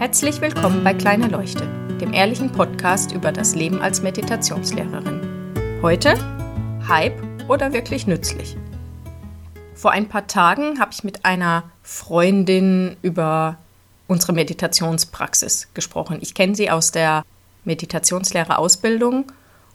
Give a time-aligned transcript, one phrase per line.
[0.00, 1.66] Herzlich willkommen bei Kleine Leuchte,
[2.00, 5.20] dem ehrlichen Podcast über das Leben als Meditationslehrerin.
[5.82, 6.14] Heute
[6.88, 8.56] Hype oder wirklich nützlich?
[9.74, 13.58] Vor ein paar Tagen habe ich mit einer Freundin über
[14.08, 16.16] unsere Meditationspraxis gesprochen.
[16.22, 17.22] Ich kenne sie aus der
[17.66, 19.30] Meditationslehrerausbildung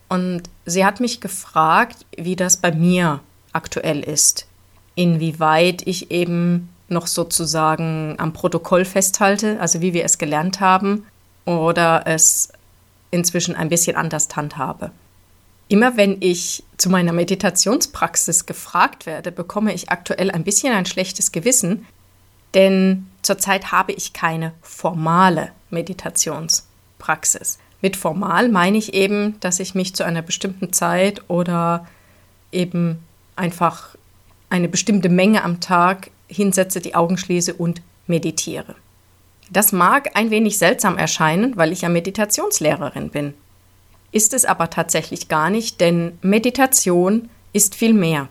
[0.10, 3.20] und sie hat mich gefragt, wie das bei mir
[3.54, 4.48] aktuell ist.
[4.96, 11.06] Inwieweit ich eben noch sozusagen am Protokoll festhalte, also wie wir es gelernt haben,
[11.46, 12.50] oder es
[13.12, 14.92] inzwischen ein bisschen anders handhabe.
[15.68, 21.32] Immer wenn ich zu meiner Meditationspraxis gefragt werde, bekomme ich aktuell ein bisschen ein schlechtes
[21.32, 21.88] Gewissen,
[22.54, 27.58] denn zurzeit habe ich keine formale Meditationspraxis.
[27.82, 31.88] Mit formal meine ich eben, dass ich mich zu einer bestimmten Zeit oder
[32.52, 33.00] eben
[33.36, 33.96] einfach
[34.50, 38.76] eine bestimmte Menge am Tag hinsetze, die Augen schließe und meditiere.
[39.50, 43.34] Das mag ein wenig seltsam erscheinen, weil ich ja Meditationslehrerin bin.
[44.12, 48.28] Ist es aber tatsächlich gar nicht, denn Meditation ist viel mehr.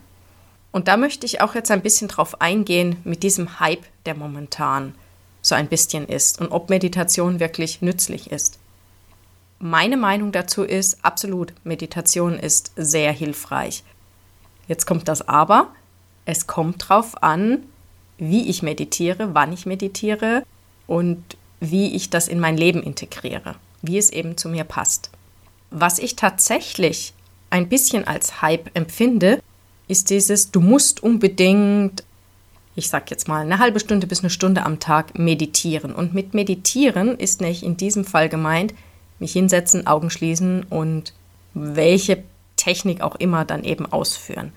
[0.71, 4.93] Und da möchte ich auch jetzt ein bisschen drauf eingehen mit diesem Hype, der momentan
[5.41, 8.59] so ein bisschen ist und ob Meditation wirklich nützlich ist.
[9.59, 13.83] Meine Meinung dazu ist absolut, Meditation ist sehr hilfreich.
[14.67, 15.69] Jetzt kommt das Aber.
[16.25, 17.63] Es kommt drauf an,
[18.17, 20.43] wie ich meditiere, wann ich meditiere
[20.87, 21.23] und
[21.59, 25.09] wie ich das in mein Leben integriere, wie es eben zu mir passt.
[25.71, 27.13] Was ich tatsächlich
[27.49, 29.41] ein bisschen als Hype empfinde,
[29.87, 32.03] ist dieses, du musst unbedingt,
[32.75, 35.93] ich sag jetzt mal, eine halbe Stunde bis eine Stunde am Tag meditieren.
[35.93, 38.73] Und mit meditieren ist nicht in diesem Fall gemeint,
[39.19, 41.13] mich hinsetzen, Augen schließen und
[41.53, 42.23] welche
[42.55, 44.51] Technik auch immer dann eben ausführen.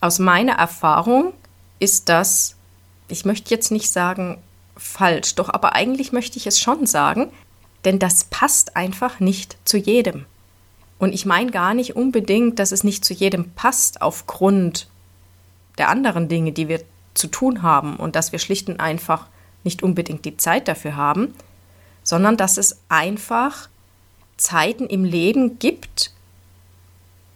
[0.00, 1.32] Aus meiner Erfahrung
[1.80, 2.56] ist das
[3.08, 4.38] ich möchte jetzt nicht sagen
[4.76, 7.30] falsch, doch aber eigentlich möchte ich es schon sagen,
[7.84, 10.26] denn das passt einfach nicht zu jedem.
[10.98, 14.88] Und ich meine gar nicht unbedingt, dass es nicht zu jedem passt aufgrund
[15.78, 16.82] der anderen Dinge, die wir
[17.14, 19.26] zu tun haben und dass wir schlicht und einfach
[19.64, 21.34] nicht unbedingt die Zeit dafür haben,
[22.02, 23.68] sondern dass es einfach
[24.36, 26.12] Zeiten im Leben gibt,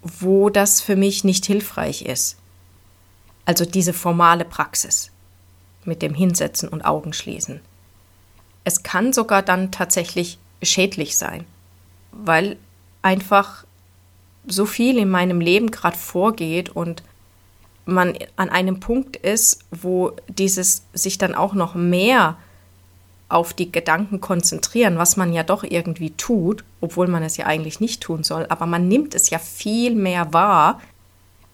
[0.02, 2.36] wo das für mich nicht hilfreich ist.
[3.44, 5.12] Also diese formale Praxis
[5.84, 7.60] mit dem Hinsetzen und Augenschließen.
[8.64, 11.44] Es kann sogar dann tatsächlich schädlich sein,
[12.12, 12.56] weil
[13.02, 13.64] einfach
[14.46, 17.02] so viel in meinem Leben gerade vorgeht und
[17.84, 22.36] man an einem Punkt ist, wo dieses sich dann auch noch mehr
[23.28, 27.80] auf die Gedanken konzentrieren, was man ja doch irgendwie tut, obwohl man es ja eigentlich
[27.80, 30.80] nicht tun soll, aber man nimmt es ja viel mehr wahr,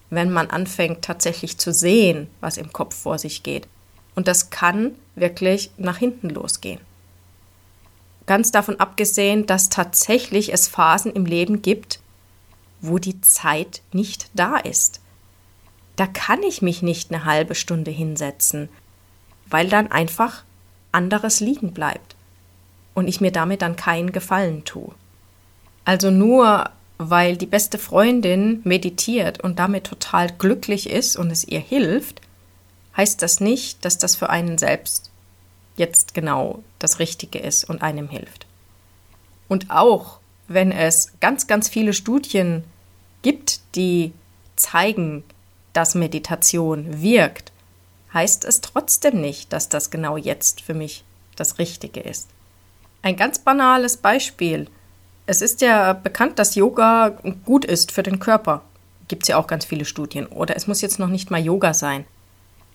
[0.09, 3.67] wenn man anfängt tatsächlich zu sehen, was im Kopf vor sich geht.
[4.19, 6.81] Und das kann wirklich nach hinten losgehen.
[8.25, 12.01] Ganz davon abgesehen, dass tatsächlich es Phasen im Leben gibt,
[12.81, 14.99] wo die Zeit nicht da ist.
[15.95, 18.67] Da kann ich mich nicht eine halbe Stunde hinsetzen,
[19.45, 20.43] weil dann einfach
[20.91, 22.17] anderes liegen bleibt
[22.95, 24.93] und ich mir damit dann keinen Gefallen tue.
[25.85, 31.61] Also nur weil die beste Freundin meditiert und damit total glücklich ist und es ihr
[31.61, 32.19] hilft,
[32.99, 35.09] heißt das nicht, dass das für einen selbst
[35.77, 38.45] jetzt genau das Richtige ist und einem hilft.
[39.47, 42.65] Und auch wenn es ganz, ganz viele Studien
[43.21, 44.11] gibt, die
[44.57, 45.23] zeigen,
[45.71, 47.53] dass Meditation wirkt,
[48.13, 51.05] heißt es trotzdem nicht, dass das genau jetzt für mich
[51.37, 52.27] das Richtige ist.
[53.01, 54.67] Ein ganz banales Beispiel.
[55.25, 58.61] Es ist ja bekannt, dass Yoga gut ist für den Körper.
[59.07, 60.25] Gibt es ja auch ganz viele Studien.
[60.25, 62.03] Oder es muss jetzt noch nicht mal Yoga sein.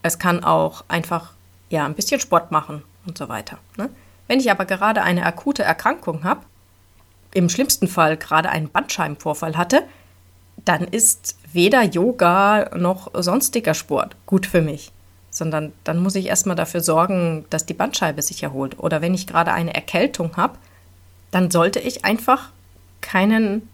[0.04, 1.32] Es kann auch einfach
[1.70, 3.56] ja ein bisschen Sport machen und so weiter.
[3.78, 3.88] Ne?
[4.28, 6.42] Wenn ich aber gerade eine akute Erkrankung habe,
[7.32, 9.82] im schlimmsten Fall gerade einen Bandscheibenvorfall hatte,
[10.62, 14.92] dann ist weder Yoga noch sonstiger Sport gut für mich,
[15.30, 18.78] sondern dann muss ich erstmal dafür sorgen, dass die Bandscheibe sich erholt.
[18.78, 20.58] Oder wenn ich gerade eine Erkältung habe,
[21.30, 22.50] dann sollte ich einfach
[23.00, 23.70] keinen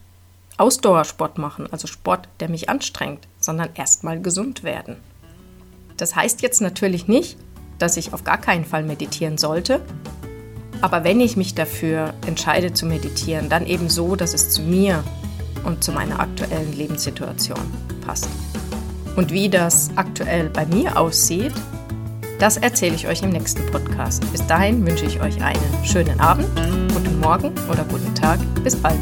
[0.59, 5.10] Ausdauersport machen, also Sport, der mich anstrengt, sondern erstmal gesund werden.
[6.01, 7.37] Das heißt jetzt natürlich nicht,
[7.79, 9.81] dass ich auf gar keinen Fall meditieren sollte.
[10.81, 15.05] Aber wenn ich mich dafür entscheide zu meditieren, dann eben so, dass es zu mir
[15.65, 17.61] und zu meiner aktuellen Lebenssituation
[18.05, 18.29] passt.
[19.17, 21.53] Und wie das aktuell bei mir aussieht,
[22.39, 24.25] das erzähle ich euch im nächsten Podcast.
[24.33, 26.49] Bis dahin wünsche ich euch einen schönen Abend,
[26.95, 28.39] guten Morgen oder guten Tag.
[28.65, 29.01] Bis bald.